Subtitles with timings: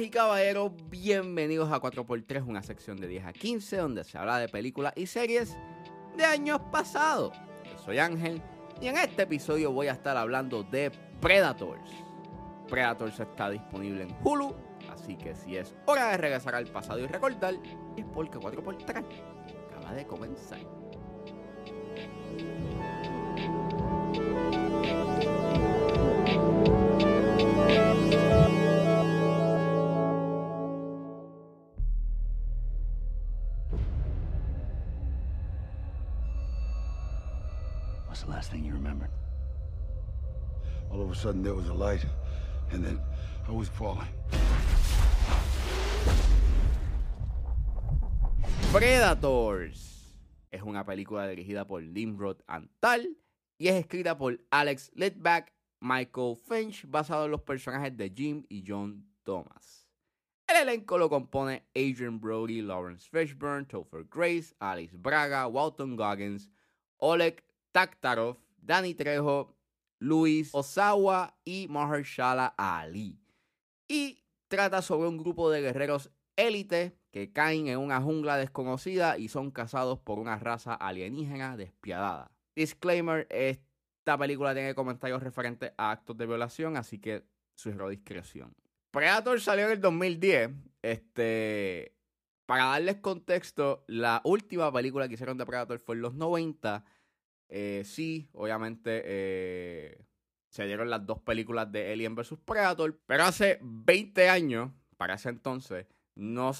[0.00, 4.48] Y caballeros, bienvenidos a 4x3, una sección de 10 a 15 donde se habla de
[4.48, 5.56] películas y series
[6.16, 7.36] de años pasados.
[7.64, 8.40] Yo soy Ángel
[8.80, 11.90] y en este episodio voy a estar hablando de Predators.
[12.68, 14.54] Predators está disponible en Hulu,
[14.92, 17.54] así que si es hora de regresar al pasado y recordar,
[17.96, 19.04] es porque 4x3
[19.68, 20.60] acaba de comenzar.
[38.18, 39.10] What's the last thing you remembered?
[40.90, 42.04] All of a sudden, there was a light,
[42.72, 42.98] and then
[43.46, 44.08] I was falling.
[48.72, 50.16] Predators
[50.50, 53.06] es una película dirigida por Nimrod Antal
[53.56, 58.64] y es escrita por Alex Lidback, Michael Finch, basado en los personajes de Jim y
[58.66, 59.86] John Thomas.
[60.48, 66.50] El elenco lo compone Adrian Brody, Lawrence Fishburne, Topher Grace, Alice Braga, Walton Goggins,
[66.96, 67.44] Oleg
[67.78, 69.56] Taktarov, Danny Trejo,
[70.00, 73.20] Luis Osawa y Mahershala Ali.
[73.86, 79.28] Y trata sobre un grupo de guerreros élite que caen en una jungla desconocida y
[79.28, 82.32] son cazados por una raza alienígena despiadada.
[82.56, 87.22] Disclaimer, esta película tiene comentarios referentes a actos de violación, así que
[87.54, 88.56] sugiero discreción.
[88.90, 90.50] Predator salió en el 2010.
[90.82, 91.94] Este,
[92.44, 96.84] para darles contexto, la última película que hicieron de Predator fue en los 90.
[97.48, 100.04] Eh, sí, obviamente eh,
[100.48, 102.38] se dieron las dos películas de Alien vs.
[102.44, 106.52] Predator, pero hace 20 años, para ese entonces, no,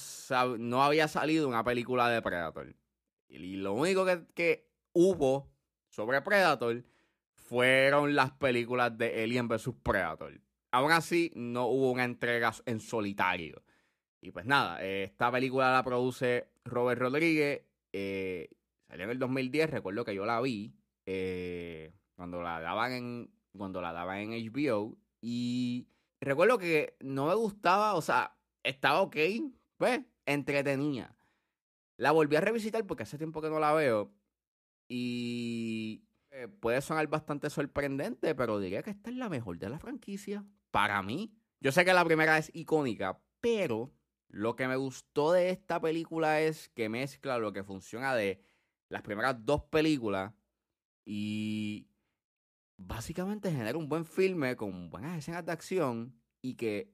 [0.59, 2.75] no había salido una película de Predator.
[3.29, 5.51] Y lo único que, que hubo
[5.89, 6.85] sobre Predator
[7.35, 9.71] fueron las películas de Alien vs.
[9.83, 10.41] Predator.
[10.71, 13.63] Aún así, no hubo una entrega en solitario.
[14.21, 17.63] Y pues nada, eh, esta película la produce Robert Rodríguez.
[17.93, 18.51] eh,
[18.87, 20.78] salió en el 2010, recuerdo que yo la vi
[21.11, 25.89] eh, cuando la daban en cuando la daban en HBO y
[26.21, 29.17] recuerdo que no me gustaba, o sea, estaba ok,
[29.79, 31.17] pues, entretenía.
[31.97, 34.13] La volví a revisitar porque hace tiempo que no la veo
[34.87, 39.79] y eh, puede sonar bastante sorprendente, pero diría que esta es la mejor de la
[39.79, 41.33] franquicia para mí.
[41.59, 43.95] Yo sé que la primera es icónica, pero
[44.29, 48.43] lo que me gustó de esta película es que mezcla lo que funciona de
[48.91, 50.35] las primeras dos películas
[51.11, 51.89] y
[52.77, 56.93] básicamente genera un buen filme con buenas escenas de acción y que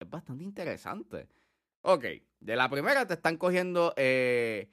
[0.00, 1.28] es bastante interesante.
[1.82, 2.04] Ok,
[2.40, 4.70] de la primera te están cogiendo eh,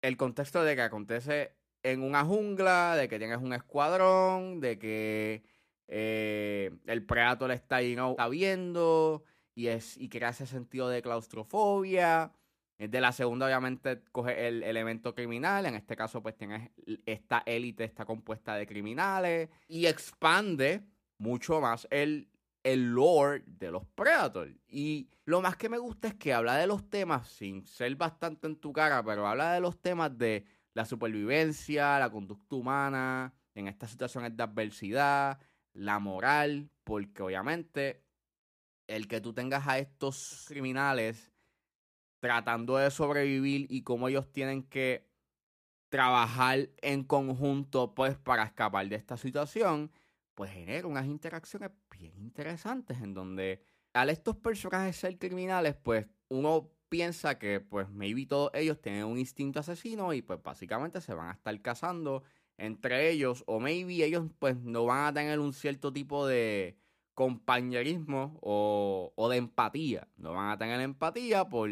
[0.00, 5.44] el contexto de que acontece en una jungla, de que tienes un escuadrón, de que
[5.86, 8.12] eh, el Predator está ahí, ¿no?
[8.12, 9.24] está viendo
[9.54, 12.32] y, es, y crea ese sentido de claustrofobia.
[12.78, 15.66] De la segunda, obviamente, coge el elemento criminal.
[15.66, 16.70] En este caso, pues tienes
[17.06, 19.48] esta élite, está compuesta de criminales.
[19.68, 20.84] Y expande
[21.18, 22.28] mucho más el,
[22.64, 24.52] el lore de los Predators.
[24.66, 28.46] Y lo más que me gusta es que habla de los temas, sin ser bastante
[28.48, 33.68] en tu cara, pero habla de los temas de la supervivencia, la conducta humana, en
[33.68, 35.38] estas situaciones de adversidad,
[35.72, 38.04] la moral, porque obviamente
[38.86, 41.32] el que tú tengas a estos criminales
[42.24, 45.06] tratando de sobrevivir y cómo ellos tienen que
[45.90, 49.92] trabajar en conjunto pues para escapar de esta situación,
[50.34, 53.60] pues genera unas interacciones bien interesantes en donde
[53.92, 59.18] al estos personajes ser criminales, pues uno piensa que pues maybe todos ellos tienen un
[59.18, 62.22] instinto asesino y pues básicamente se van a estar cazando
[62.56, 66.78] entre ellos o maybe ellos pues no van a tener un cierto tipo de
[67.12, 71.68] compañerismo o, o de empatía, no van a tener empatía por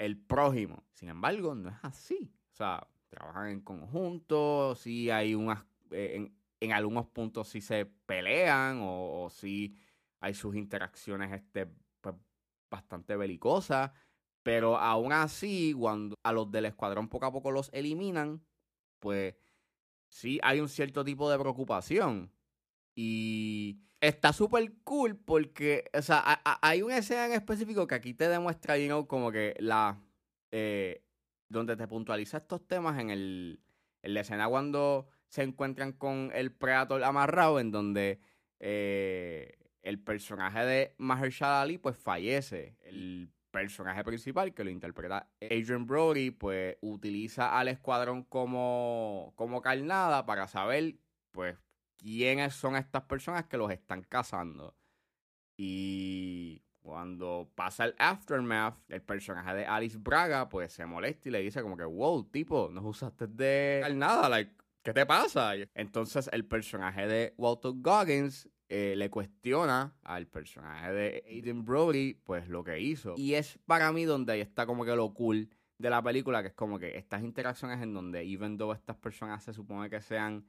[0.00, 0.82] el prójimo.
[0.94, 2.32] Sin embargo, no es así.
[2.52, 8.80] O sea, trabajan en conjunto, sí hay unas, eh, en, algunos puntos sí se pelean
[8.80, 9.76] o, o sí
[10.20, 11.66] hay sus interacciones este,
[12.00, 12.14] pues,
[12.70, 13.92] bastante belicosas,
[14.42, 18.42] pero aún así, cuando a los del escuadrón poco a poco los eliminan,
[19.00, 19.34] pues
[20.08, 22.32] sí hay un cierto tipo de preocupación.
[22.94, 28.28] Y está súper cool porque, o sea, hay una escena en específico que aquí te
[28.28, 30.00] demuestra, you know, como que la...
[30.50, 31.04] eh,
[31.48, 33.60] donde te puntualiza estos temas en el...
[34.02, 38.20] En la escena cuando se encuentran con el Predator amarrado, en donde
[38.58, 42.76] eh, el personaje de Mahershala Ali, pues fallece.
[42.80, 50.24] El personaje principal, que lo interpreta Adrian Brody, pues utiliza al escuadrón como, como carnada
[50.24, 50.96] para saber,
[51.30, 51.56] pues,
[52.00, 54.74] quiénes son estas personas que los están cazando.
[55.56, 61.40] Y Cuando pasa el aftermath, el personaje de Alice Braga, pues se molesta y le
[61.42, 64.50] dice como que, wow, tipo, no usaste de nada, like,
[64.82, 65.52] ¿qué te pasa?
[65.74, 72.48] Entonces el personaje de Walter Goggins eh, le cuestiona al personaje de Aiden Brody, pues
[72.48, 73.14] lo que hizo.
[73.18, 76.48] Y es para mí donde ahí está como que lo cool de la película, que
[76.48, 80.46] es como que estas interacciones en donde, even though estas personas se supone que sean,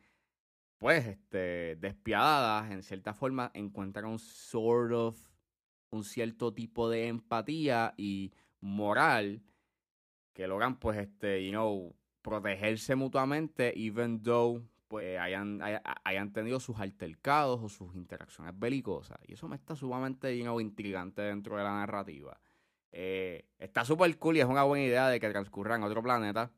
[0.82, 5.30] pues, este, despiadadas, en cierta forma encuentran un sort of
[5.92, 9.44] un cierto tipo de empatía y moral
[10.34, 15.62] que logran, pues, este, you know, protegerse mutuamente, even though pues hayan,
[16.04, 19.20] hayan tenido sus altercados o sus interacciones belicosas.
[19.28, 22.42] Y eso me está sumamente you know, intrigante dentro de la narrativa.
[22.92, 26.52] Eh, está súper cool y es una buena idea de que transcurra en otro planeta.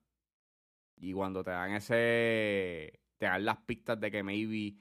[0.95, 3.02] Y cuando te dan ese.
[3.23, 4.75] Te dan las pistas de que maybe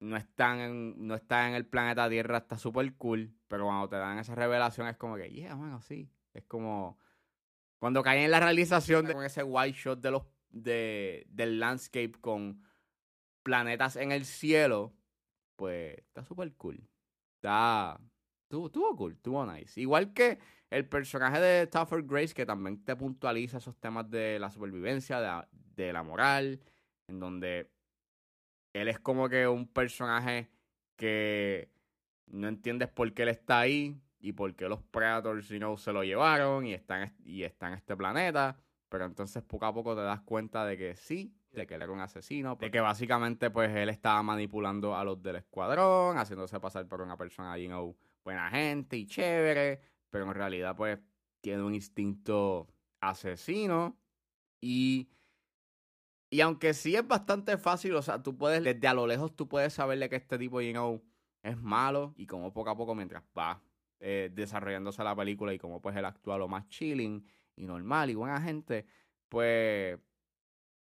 [0.00, 3.32] no están en, no están en el planeta Tierra, está súper cool.
[3.46, 6.10] Pero cuando te dan esa revelación es como que, yeah, bueno, sí.
[6.32, 6.98] Es como.
[7.78, 12.10] Cuando caen en la realización de con ese white shot de los, de, del landscape
[12.20, 12.60] con
[13.44, 14.92] planetas en el cielo,
[15.54, 16.88] pues está súper cool.
[17.36, 18.00] Está.
[18.50, 19.80] Estuvo, cool, estuvo nice.
[19.80, 20.40] Igual que
[20.70, 25.46] el personaje de Stafford Grace, que también te puntualiza esos temas de la supervivencia, de
[25.76, 26.60] de la moral,
[27.08, 27.70] en donde
[28.72, 30.50] él es como que un personaje
[30.96, 31.70] que
[32.26, 35.92] no entiendes por qué él está ahí y por qué los Predators you know, se
[35.92, 38.56] lo llevaron y están, y está en este planeta.
[38.88, 41.92] Pero entonces poco a poco te das cuenta de que sí, de que él era
[41.92, 46.86] un asesino, de que básicamente pues él estaba manipulando a los del escuadrón, haciéndose pasar
[46.86, 49.80] por una persona you know, buena gente y chévere,
[50.10, 50.98] pero en realidad pues
[51.40, 52.68] tiene un instinto
[53.00, 53.98] asesino
[54.60, 55.08] y
[56.30, 59.48] y aunque sí es bastante fácil, o sea, tú puedes, desde a lo lejos, tú
[59.48, 62.14] puedes saberle que este tipo, es malo.
[62.16, 63.62] Y como poco a poco, mientras va
[64.00, 67.24] eh, desarrollándose la película y como pues él actúa lo más chilling
[67.56, 68.86] y normal y buena gente,
[69.28, 69.98] pues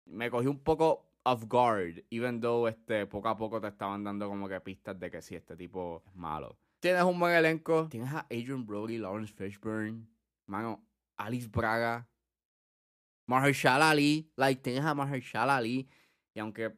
[0.07, 4.29] me cogí un poco off guard, even though este, poco a poco te estaban dando
[4.29, 6.59] como que pistas de que sí, este tipo es malo.
[6.81, 10.07] Tienes un buen elenco, tienes a Adrian Brody, Lawrence Fishburne,
[10.47, 10.85] mano,
[11.17, 12.09] Alice Braga,
[13.29, 15.87] Mahershala Ali, like, tienes a Mahershala Ali,
[16.35, 16.75] y aunque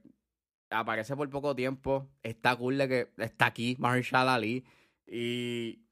[0.69, 4.65] aparece por poco tiempo, está cool de que está aquí Mahershala Ali,
[5.07, 5.87] y,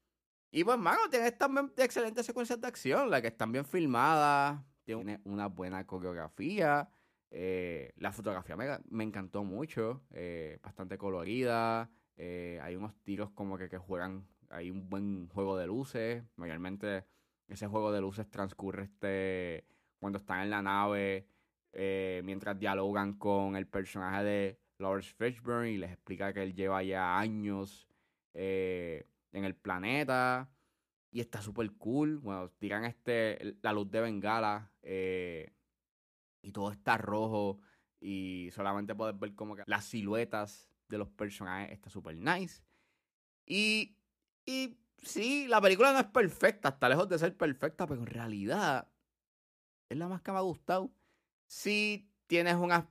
[0.51, 5.21] y pues, mano, tienes también excelentes secuencias de acción, la que están bien filmadas, tiene
[5.23, 6.89] una buena coreografía,
[7.31, 13.69] eh, la fotografía me, encantó mucho, eh, bastante colorida, eh, hay unos tiros como que,
[13.69, 17.05] que juegan, hay un buen juego de luces, mayormente
[17.47, 19.65] ese juego de luces transcurre este
[19.99, 21.27] cuando están en la nave,
[21.73, 26.81] eh, mientras dialogan con el personaje de Lawrence Fishburne y les explica que él lleva
[26.83, 27.87] ya años
[28.33, 30.49] eh, en el planeta
[31.11, 32.17] y está súper cool.
[32.17, 35.53] Bueno, tiran este, la luz de Bengala eh,
[36.41, 37.59] y todo está rojo
[37.99, 42.63] y solamente puedes ver como que las siluetas de los personajes está súper nice.
[43.45, 43.97] Y,
[44.45, 48.87] y sí, la película no es perfecta, está lejos de ser perfecta, pero en realidad
[49.89, 50.91] es la más que me ha gustado.
[51.47, 52.85] Si tienes unas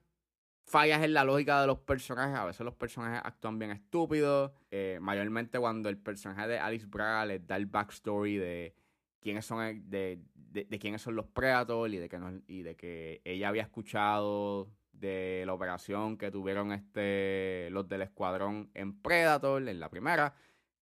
[0.68, 2.36] fallas en la lógica de los personajes.
[2.36, 4.52] A veces los personajes actúan bien estúpidos.
[4.70, 8.74] Eh, mayormente cuando el personaje de Alice Braga les da el backstory de
[9.20, 13.20] quiénes son de, de, quiénes son los Predators y de que no, y de que
[13.24, 19.80] ella había escuchado de la operación que tuvieron este los del escuadrón en Predator en
[19.80, 20.34] la primera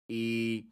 [0.07, 0.71] y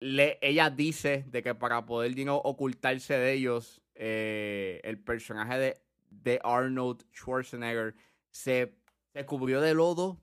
[0.00, 6.40] le, ella dice de que para poder ocultarse de ellos eh, el personaje de, de,
[6.42, 7.94] Arnold Schwarzenegger
[8.30, 8.76] se,
[9.12, 10.20] se cubrió de lodo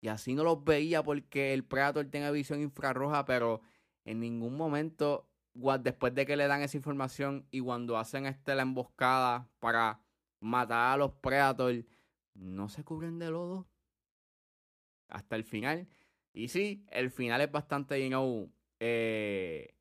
[0.00, 3.62] y así no los veía porque el Predator tiene visión infrarroja, pero
[4.04, 8.62] en ningún momento, después de que le dan esa información y cuando hacen este, la
[8.62, 10.00] emboscada para
[10.40, 11.84] matar a los Predators,
[12.34, 13.66] no se cubren de lodo
[15.08, 15.88] hasta el final.
[16.34, 19.74] Y sí, el final es bastante, you know, eh,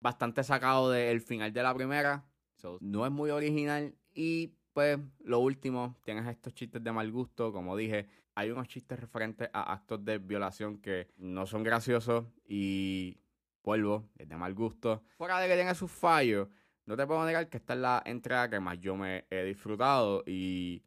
[0.00, 2.31] bastante sacado del final de la primera
[2.80, 3.94] no es muy original.
[4.14, 7.52] Y pues lo último, tienes estos chistes de mal gusto.
[7.52, 13.18] Como dije, hay unos chistes referentes a actos de violación que no son graciosos y
[13.62, 15.02] vuelvo, es de mal gusto.
[15.16, 16.48] Fuera de que tenga sus fallos,
[16.86, 20.24] no te puedo negar que esta es la entrega que más yo me he disfrutado
[20.26, 20.82] y,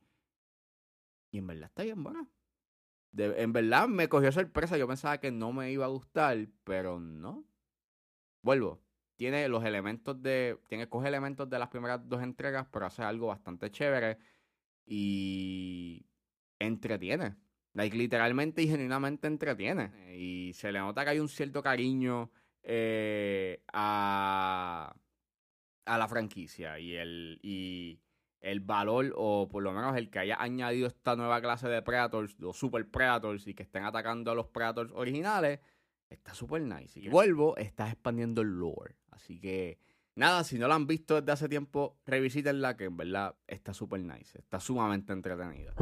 [1.32, 2.28] y en verdad está bien buena.
[3.14, 7.46] en verdad me cogió sorpresa, yo pensaba que no me iba a gustar, pero no.
[8.42, 8.85] Vuelvo,
[9.16, 10.58] tiene los elementos de.
[10.68, 14.18] Tiene, coge elementos de las primeras dos entregas, pero hace algo bastante chévere.
[14.86, 16.06] Y
[16.60, 17.36] entretiene.
[17.74, 20.16] Like, literalmente y genuinamente entretiene.
[20.16, 22.32] Y se le nota que hay un cierto cariño
[22.64, 24.96] eh, a,
[25.86, 28.00] a la franquicia y el, y
[28.40, 32.40] el valor, o por lo menos el que haya añadido esta nueva clase de Predators,
[32.40, 35.60] los Super Predators, y que estén atacando a los Predators originales,
[36.10, 37.00] está super nice.
[37.00, 38.96] Y vuelvo, está expandiendo el lore.
[39.16, 39.80] Así que,
[40.16, 44.00] nada, si no la han visto desde hace tiempo, revisítenla, que en verdad está super
[44.00, 44.38] nice.
[44.38, 45.74] Está sumamente entretenida.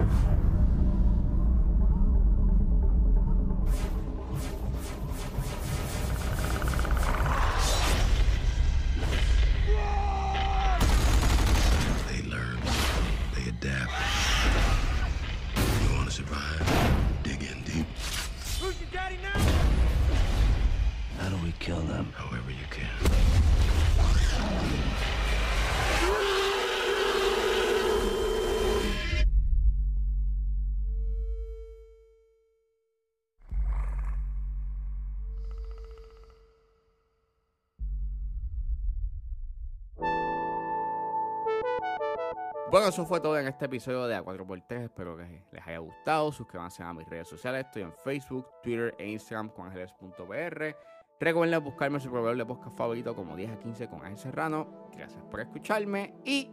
[42.74, 44.86] Bueno, eso fue todo en este episodio de A4x3.
[44.86, 46.32] Espero que les haya gustado.
[46.32, 47.68] Suscríbanse a mis redes sociales.
[47.68, 50.76] Estoy en Facebook, Twitter e Instagram con ángeles.pr.
[51.20, 54.90] Recuerden buscarme su proveedor de podcast favorito como 10 a 15 con Ángel Serrano.
[54.92, 56.50] Gracias por escucharme y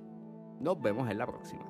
[0.60, 1.64] nos vemos en la próxima.